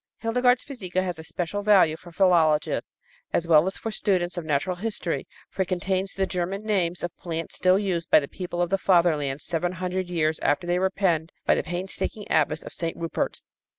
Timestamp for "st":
12.73-12.97